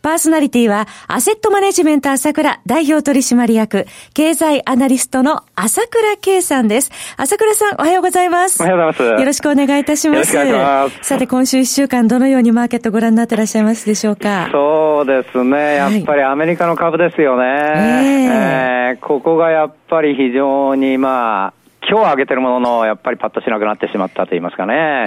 [0.00, 3.84] パーソナリティは、アセットマネジメント朝倉代表取締役、
[4.14, 6.92] 経済アナリストの朝倉圭さんです。
[7.16, 8.62] 朝倉さん、おはようございます。
[8.62, 9.20] おはようございます。
[9.20, 10.36] よろしくお願いいたします。
[10.36, 11.08] よろしくお願いします。
[11.08, 14.48] さて、今週一週間、どのようにマーケットご覧になってらっしゃいますでしょうか？
[14.52, 15.74] そうですね。
[15.74, 17.44] やっぱりアメリカの株ですよね。
[17.44, 21.52] はい、えー、えー、ここがやっぱり非常に、まあ、
[21.90, 25.06] 今日上げてるものの、やっぱりパッとしなくなってしまったと言いますかね。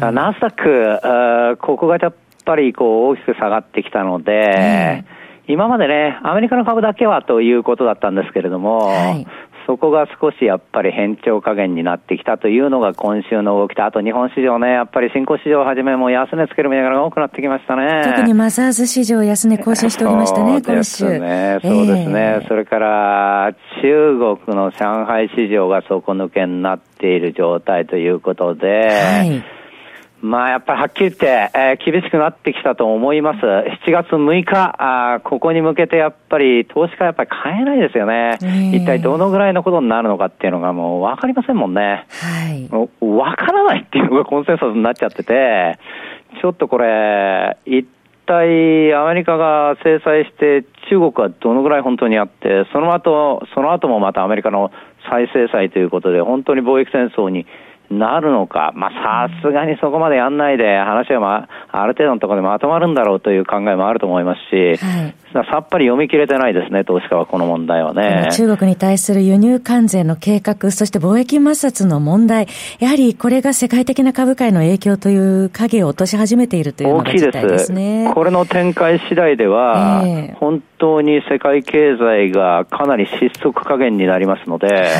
[0.00, 2.14] はい、ナスダック、ここがちょっ
[2.44, 5.04] ぱりこう大きく下がってきたので、
[5.48, 9.26] 今までね、アメリカの株だけはということだったんですけれども、はい、
[9.66, 18.02] そこが少しやっぱり変調加減になってきたというのが今週の動きと、あと日本市場ね、やっぱり新興市場をはじめも安値つける銘柄が多くなってきましたね。
[18.04, 21.04] 特にマザーズ市場安値更新しておりましたね、今週。
[21.04, 22.20] そうですね、そうですね。
[22.42, 29.61] えー、それから中国の上海市場が底抜けになっている状態ということで、はい
[30.22, 33.44] まあ、やっぱりはっきり言って、えー、厳しくなってきたと思います。
[33.44, 38.38] 7月6日、あここに向けてやっぱり投資家はやっぱり買えないですよね。
[38.72, 42.06] 一体どのぐらいのことになるのかっていうのがもうわかりませんもんね。
[42.08, 42.68] はい。
[43.04, 45.78] わからないっていうのがコンセンサスになっちゃってて、
[46.40, 47.84] ちょっとこれ、一
[48.26, 54.70] 体アメリカが制裁して中国はどのぐらい本当にあって、その後、その後もまたアメリカの
[55.10, 57.44] 再制裁ということで本当に貿易戦争に
[57.98, 64.78] なるのか、まあ、さすがにそこまでやんないで、話は、まあ、ある程度のところでまとまるんだろうという考えもあると思いますし、
[65.32, 68.28] さっぱり読み切れてないですね、投資家はこの問題はね。
[68.32, 72.46] 中国に対する輸入関税の計画、そして貿易摩擦の問題、
[72.78, 78.10] やはりこれが世界的な株価への影響という影を落とし始めているというのが大きいですね。
[78.14, 84.92] これの展開次第では、えー、本当に世界経済がかなり失速加減になりますので、はい、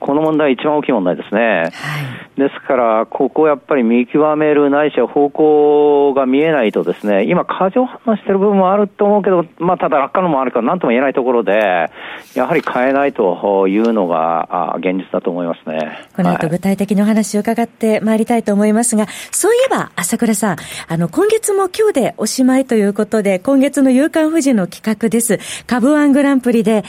[0.00, 1.40] この問題一番大きい問題ですね。
[1.40, 1.62] は
[2.36, 11.90] い、ですから、ここをやっぱり見極めるないしは方向が見えないとですね、今過剰反応してる部分もあると思うけど、まあただ落下のもあるから何とも言えないところで、
[12.34, 16.08] やはり変えないというのが現実だと思いますね。
[16.14, 20.56] この後具体的なお話を伺ってまいりたいと思いますが、そういえば朝倉さん、
[20.88, 25.38] あの今月も今日でおしまいということで、今月の夕刊富士の企画です。
[25.66, 26.84] 株ワングランプリで、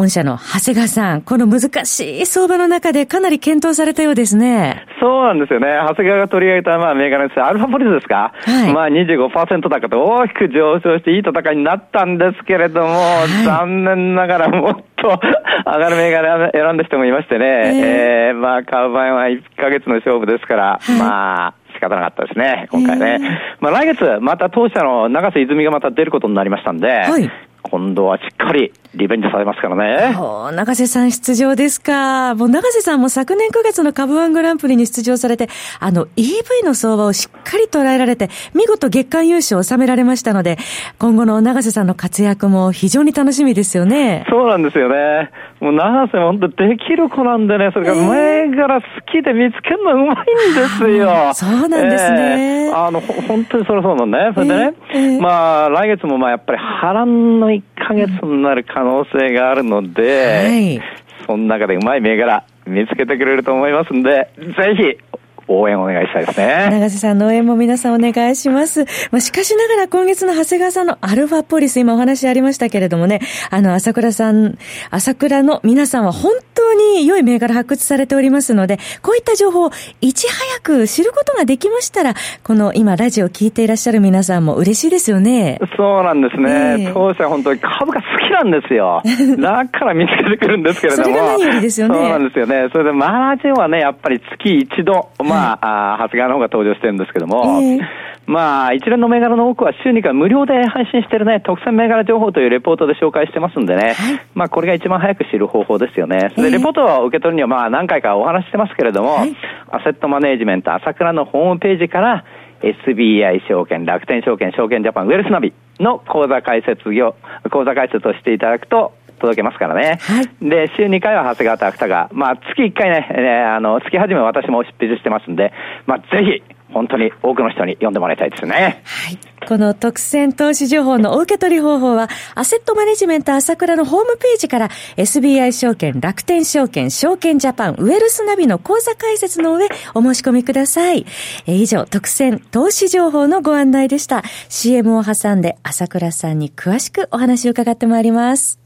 [0.00, 4.86] 御社の長谷川さん、この難しい相場の中でかなり検討されたようですね。
[5.00, 5.66] そうなんですよね。
[5.88, 7.40] 長谷川が取り上げた、まあ、銘柄です。
[7.40, 8.32] アルファポリスですか。
[8.34, 8.72] はい。
[8.72, 15.20] まあ、25%高と大きく上昇していい戦いになったんですけれども、はい、残念ながらもっと
[15.66, 17.46] 上がる銘柄選んだ人もいましてね。
[17.46, 23.40] えー、えー、まあ、買う場合は1ヶ月の勝負ですから、はい、まあ、仕方なかったですね、今回ね。
[23.60, 27.30] まあ来月、また当社の長瀬泉がまた出ることになりましたんで、はい、
[27.62, 30.16] 今度はしっかりリベンジされますからね。
[30.54, 32.34] 長瀬さん出場ですか。
[32.34, 35.48] もう長瀬さんも昨年9月の株ワングランプリに出場されて、
[35.80, 40.58] あの EV の相場をしっかり捉えられて、見事月間優勝を収められましたので、
[40.98, 44.24] 今後の長瀬さんの活躍も非常に楽しみですよね。
[44.30, 45.30] そうなんですよね。
[45.60, 50.88] もう長瀬も本当できる子なんでね、それから前から好きで見つけるのうまいんですよ。
[50.88, 52.66] えー、そうなんですね。
[52.66, 54.32] えー、あの、本当にそれそうなんね。
[54.34, 60.80] それでね、えー、まあ来月もまあやっぱり波乱の1ヶ月になる可能性があるので、はい、
[61.26, 64.44] その中でうまい銘柄見つけてくれると思いますんで、ぜ
[64.76, 65.15] ひ
[65.48, 66.68] 応援お願いしたいですね。
[66.70, 68.84] 長瀬さんの応援も皆さんお願いします。
[69.10, 73.20] まあ、しかしながら今月の長谷川さんのアルファポリス、今お話ありましたけれどもね、
[73.50, 74.58] あの、朝倉さん、
[74.90, 79.70] 朝倉の皆さんは本当に良い銘柄発掘されておりますので、こういった情報を
[80.00, 85.60] いち早く知ることができましたら、この今ラジオを聞いていらっしゃる皆さんも嬉しいですよね。
[85.76, 86.50] そうなんですね。
[86.84, 89.02] えー、当社本当に株が好きなんですよ。
[89.38, 91.04] だから見つけてくるんですけれども。
[91.04, 91.94] それが何よりですよね。
[91.94, 92.68] そうなんですよね。
[92.72, 97.80] それでマージンはね、やっぱり月一度、まあ、まあ、長谷川の方が登場してるんですけども、えー、
[98.26, 106.32] まあ、一連の銘柄の多くは週2回無料で配信してるね、特選銘柄情報というレポートで紹介してますんでね、はい、まあ、これが一番早く知る方法ですよね。
[106.36, 109.36] で、レポートを受け取るには、まあ、何回かお話してますけれども、はい、
[109.70, 112.24] アセットマネージメント朝倉のホームページから、
[112.62, 117.14] SBI 証券、楽天証券、証券ジャパン、ウェルスナビの口座開設業、
[117.50, 119.98] 口座開設をしていただくと、届けますからね。
[120.02, 122.10] はい、で、週2回は長谷川と芥川。
[122.12, 125.52] まあ、月1回ね、ねあの、月始め私も執筆してますんで、
[125.86, 128.82] まあ、ぜひ、本当に多くの人に読んでもらいたいですね。
[128.84, 129.18] はい。
[129.46, 141.06] この特選投資情報のお受け取り方法は、アセットマネジメント朝倉のホームページから SBI 証券、楽天証券、証券ジャパン、ウェルスナビの講座解説の上、お申し込みください。
[141.46, 144.22] え以上、特選投資情報のご案内でした。
[144.48, 148.65] CM を挟んで朝倉さんに詳しくお話を伺ってまいります。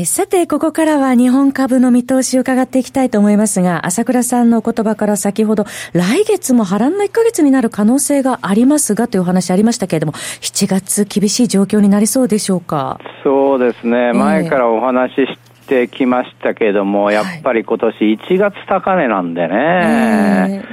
[0.00, 13.00] えさて、ここからは日本株の見通しを伺っていきたいと思いますが、朝倉さんの言葉から先ほど、来月も波乱の1ヶ月になる可能性がありますがというお話ありましたけれども、7月厳しい状況になりそうでしょうか？
[13.24, 20.64] そうですね、前からお話ししてきましたけれども、やっぱり今年1月高値なんでね。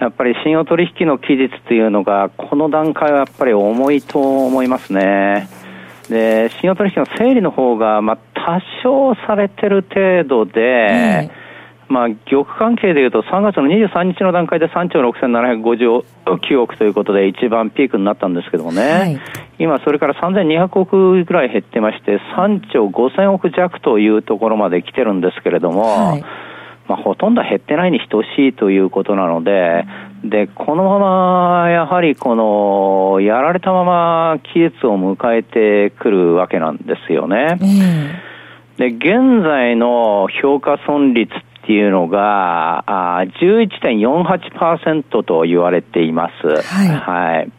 [0.00, 5.46] やっぱり信用取引の期日というのが、この段階はやっぱり重いと思いますね。
[6.10, 11.30] で、信用取引の整理の方が、まあ、多少されてる程度で、
[11.88, 19.20] まあ、玉関係でいうと、3月の23日の段階で3兆6759億ということで、一番ピークになったんですけどもね、はい、
[19.58, 26.24] 今、それから3200億ぐらい減ってまして、3兆5000億弱というところまで来てるんですけれども、はい。
[26.90, 29.84] まあ、ほとんど減ってないに等しいということなので、
[30.24, 37.56] で、このまま、やはりこの、やられたまま期日を迎えてくるわけなんですよね。
[38.76, 41.36] で、現在の評価損率っ
[41.66, 46.62] ていうのが、あ11.48%と言われています。
[46.62, 46.88] はい。
[46.88, 47.52] はい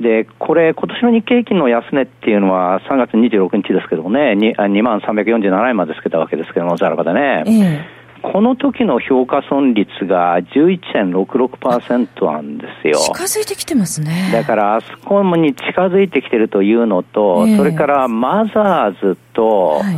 [0.00, 7.44] で、これ、今年の日経平均の安値っていうのは3月26日ですけどもね、2万347円までつけたわけですけども、ざらばでね。
[7.46, 12.98] えーこの時の評価損率が11.66%なんですよ。
[12.98, 14.30] 近づいてきてますね。
[14.32, 19.96] だからあそこに近づいてきてるというのと、えー、それからマザーズと、はい、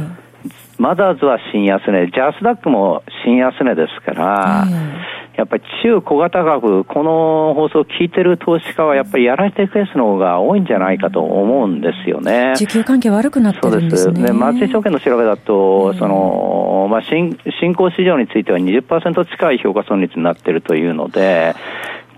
[0.78, 12.54] マザーズは新安値、ジャスダックも新安値ですから、えーやっぱり中小型株、この放送を聞いてる投資家はやっぱりやられていくケースの方が多いんじゃないかと思うんですよね。
[12.56, 14.14] 需給関係悪くなってるんですね。
[14.14, 14.26] そうです。
[14.26, 21.54] で、松井証券の調べだと、その、まあ、新、新興市場については20%近い評価損率になっているというので、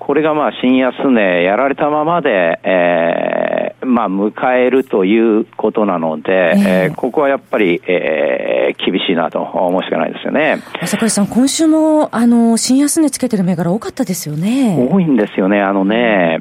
[0.08, 3.37] これがまあ新安値やられたままで、えー、
[3.84, 10.62] まあ迎えるということなので、えー、ここはやっぱり、えー、厳しいなと思うしかないですよね。
[10.80, 14.76] 朝倉さん、今週もあの新安値つけてる銘柄多かったですよね。
[14.90, 15.60] 多いんですよね。
[15.60, 16.40] あのね、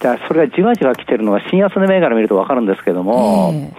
[0.00, 3.72] だそれがじわじわ来てるのが新安値銘柄見るとわかるんですけども、え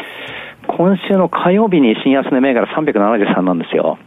[0.68, 3.98] ー、今週の火曜日に新安値銘柄373なんですよ。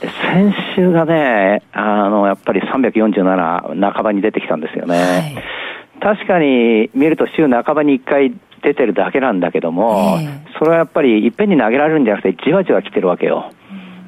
[0.00, 4.96] 先週がね、あの、やっぱり347半ばに出てきたんですよね。
[4.98, 5.34] はい、
[6.06, 8.32] 確かに見ると週半ばに1回
[8.62, 13.50] 出てるだけなんだけども、えー、それはやっぱりいっぺんに投げられるんじゃなくてじわじわ来てるわけよ。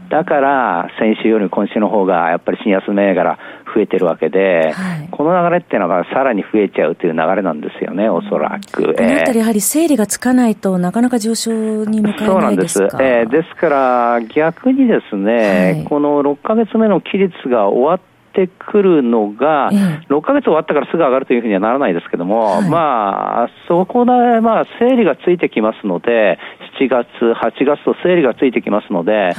[0.08, 3.36] だから、先週より今週の方が、やっぱり新安銘柄
[3.74, 8.94] 増えてるわけで、はい、この流れっていうのがさらに増えちゃうという流れなんですよね、おそらく。
[8.94, 13.32] このあたりやはり整理がつかないとなかなか上昇に向かえないですかそうなんです。
[13.34, 18.00] えー、ですから、逆にですね、はい、この6ヶ月目の期日が終わっ
[18.38, 19.70] てくるのが、
[20.08, 26.38] 6ヶ月終わったからすぐ上がるというふうにはならないですけども、はい、まあ、そこで、まあ、整理がついてきますので、
[26.78, 29.34] 7月、8月と整理がついてきますので、はい、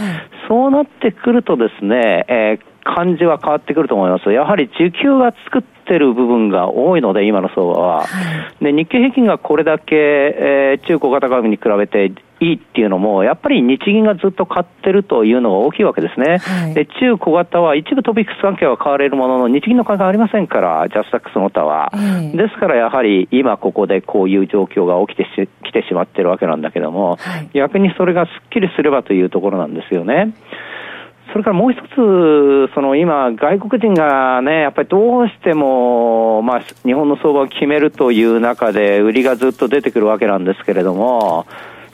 [0.50, 4.31] そうなってくるとですね、えー、感じは変わってくると思います。
[4.31, 8.00] やはり需給が作ってる部分が多いので、今の相場は。
[8.01, 8.05] は
[8.62, 16.38] い、で、日経平均がこれだけ、えー、中小型株に比べていいっていうのも、やっぱり日銀がずっと買ってるというのが大きいわけですね。
[16.38, 21.91] はい、で、中小型は一部トピックス関係は変われるものの、日銀の関係ありませんから、ジャスタックスの他は。
[22.33, 30.33] ですからやはり今ここでこういう状況が起きてしきてしまってるわけなんだけども、はい、逆にそれがすっきりすればというところなんですよね。
[31.31, 41.45] それからもう一つ、その今、外国人がね、やっぱりどうしても、まあ、日本の相場を決めるという中で、売りがずっと出てくるわけなんですけれども、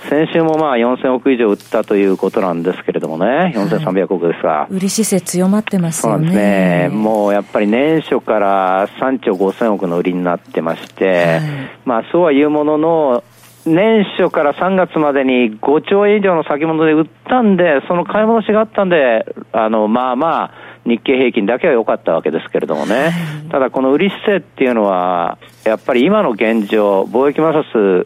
[0.10, 4.50] 先週もまあ4000億以上売ったということなんですけれどもね、4300億ですが。
[4.50, 6.28] はい、売り姿勢強まってますよね。
[6.28, 6.90] そうですね。
[6.90, 11.42] もうやっぱり年初から3兆5000億の売りになってまして、はい、
[11.86, 13.24] まあそうは言うものの、
[13.66, 20.52] 年初から3月までに5兆円以上の先物で売ったんで、その買い戻しがあったんで、あの、まあまあ、
[20.86, 23.12] 日経平均だけは良かったわけですけれどもね。
[23.50, 28.06] ただこの売り姿勢っていうのは、やっぱり今の現状、貿易摩擦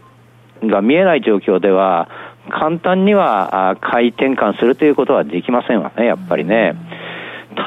[0.66, 2.10] が見えない状況では、
[2.50, 6.76] 簡単には買い転換するということはできませんわね、やっぱりね。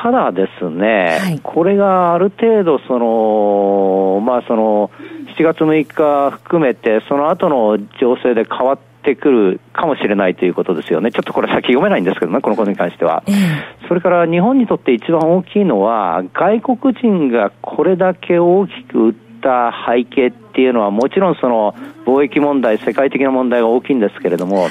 [0.03, 4.91] ただですね、はい、これがある程度、その、まあその、
[5.39, 11.11] 7月6日含めて、その後の情勢で変わってくるかもしれないということですよね。
[11.11, 13.23] ちょっとこれ先読めないんですけどね、このことに関しては。
[13.27, 21.75] えー、それから日本にとって一番大きいのは、外国人がこれだけ大きく売った背景っていうのは、もちろんその
[22.05, 24.71] 貿易問題、世界的な問題が大きいんですけれども、はい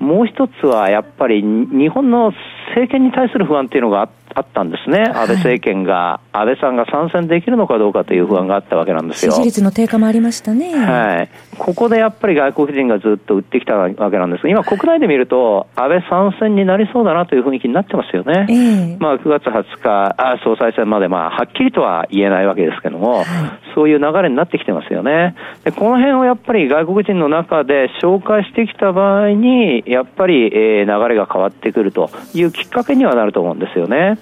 [0.00, 2.32] もう一つはやっぱり日本の
[2.68, 4.08] 政権に対する不安っていうのがあっ
[4.52, 9.32] たんですね、安倍政権が、安倍さんが参戦できるのかどうかという不安があったわけなんですよ。
[9.32, 10.74] 支持率の低下もありましたね。
[10.74, 11.28] はい。
[11.58, 18.46] ここでやっぱり外国人がずっと売ってきたわけなんですが、今国内で見ると、安倍参戦になりそうだなという雰囲気になってますよね。
[18.48, 23.26] えー、まあ9月20日、あ総裁選までまあはっきりとは言えないわけですけども、はい、
[23.74, 25.34] そういう流れになってきてますよね。
[25.64, 34.18] で、この辺をやっぱり外国人の中で紹介してきた場合に、やっぱり、えー、流れが変わってくるというきっかけにはなると思うんですよね。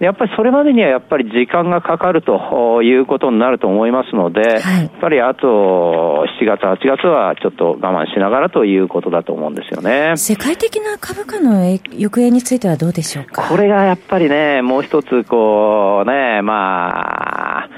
[0.00, 10.16] やっぱりそれまでにはやっぱり時間がかかるということになると思いますので、はい、やっぱりあと7月、8月はちょっと我慢しながらということだと思うんですよね。
[10.16, 13.48] 世界的な株価の行方についてはどうでしょうか？
[13.48, 17.68] これがやっぱりね、もう一つこうね、まあ、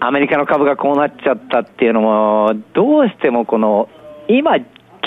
[0.00, 3.88] アメリカの株がこうなっちゃったっていうのも、どうしてもこの、
[4.28, 4.56] 今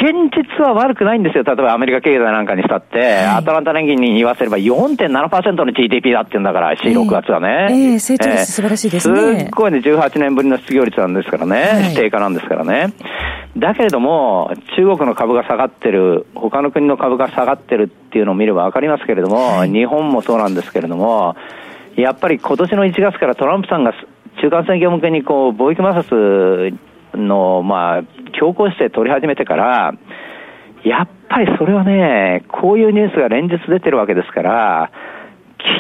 [0.06, 1.44] 現実は悪くないんですよ。
[1.44, 7.68] 例えばアメリカ経済なんかにしたって、はい、アトランタ連銀に言わせれば4.7%の GDP だって言うんだから、4、6月はね。
[7.72, 9.40] えー、えー、成長率素晴らしいですね。
[9.40, 11.56] すっごいね、18年ぶりの失業率なんですからね。
[11.58, 12.94] はい、低下なんですからね。
[13.58, 21.36] だけれども、中国の株が下がってる、他の国の株が下がってるっていうのを見ればわかりますけれども、はい、日本もそうなんですけれども、
[21.96, 23.94] やっぱり今年の1月からトランプさんが
[24.40, 26.78] 中間選挙向けにこう貿易摩擦
[27.16, 28.04] の、まあ、
[28.40, 29.94] 強硬姿勢取り始めてから、
[30.84, 34.92] やっぱりそれはね、こういうニュースが連日出てるわけですから、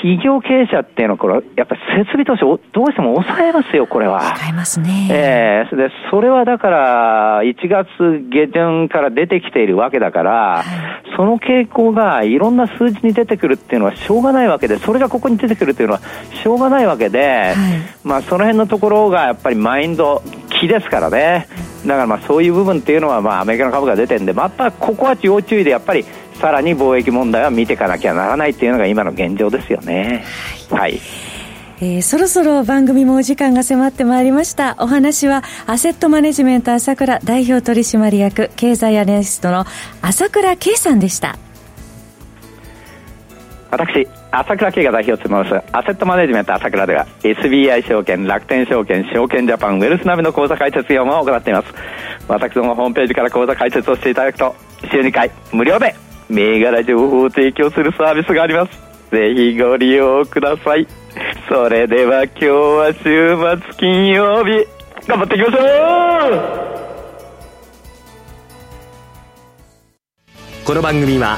[0.01, 4.22] 企業経営者っていうのは、これ、やっぱり設備投資をどうしても抑えますよ、これは。
[4.22, 5.08] 抑えますね。
[5.12, 7.88] ええー、で、それはだから、1月
[8.30, 16.01] 下旬から出てきているわけだから、はい、その傾向がいろんな数字に出てくるっていうのはしょうがないわけで、それがここに出てくるっていうのは
[16.32, 17.56] しょうがないわけで、はい、
[18.04, 20.24] まあ、その辺のところがやっぱりマインド、
[20.60, 21.48] 気ですからね。
[21.86, 26.06] だからまあそういう部分っていうのはまあアメリカの株が出てるんで、またここは要注意でやっぱり
[26.40, 30.24] さらに貿易問題は見ていかなきゃならないっていうのが今の現状ですよね。
[30.70, 31.00] はい。
[31.82, 34.76] えー、そろそろ番組もお時間が迫ってまいりました。
[34.80, 39.66] お話は、アセットマネジメント朝倉代表取締役、経済アナリストの
[40.02, 41.38] 朝倉圭さんでした。
[43.72, 51.68] 私、朝倉慶が代表を務めます、アセットマネジメント朝倉では、SBI 証券、楽天証券、証券ジャパン、ウェルスナビの口座開設業務を行っています。
[52.28, 54.56] 私どもホームページから口座開設をしていただくと、
[54.92, 55.96] 週2回、無料で、
[56.30, 58.72] 銘柄情報を提供するサービスがあります。
[59.12, 60.88] ぜひご利用ください。
[61.48, 64.68] それでは今日は週末金曜日、
[65.08, 65.64] 頑張っていきましょ
[66.62, 66.66] う
[70.66, 71.38] この番組は